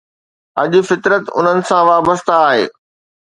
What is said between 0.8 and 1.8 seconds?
فطرت انهن